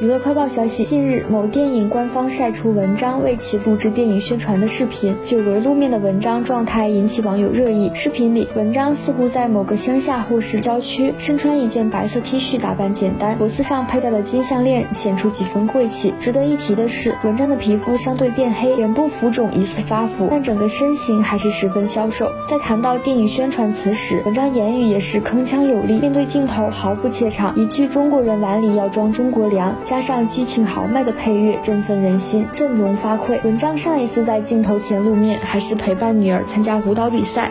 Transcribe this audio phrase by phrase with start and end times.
[0.00, 7.90] 娱乐快报消息：近日，某电影官方晒出文章为其录制电影宣传的视频，久违露面的文章状态引起网友热议。
[7.94, 16.14] 视频里，文章似乎在某个乡下或是郊区，身穿一件白色 T 恤，打扮简单，脖子上佩戴的金项链显出几分贵气。
[16.18, 22.26] 值得一提的是，文章的皮肤相对变黑，脸部浮肿疑似发福，但整个身形还是十分消瘦。
[22.48, 29.76] 在谈到电影宣传词时，文章言语也是铿锵有力，面对镜头毫不怯场，一句“中国人碗里要装中国粮”。
[29.90, 33.42] 加上激情豪迈的配乐，振奋人心，振聋发聩。
[33.42, 37.50] 文章上一次在镜头前露面，还是陪伴女儿参加舞蹈比赛。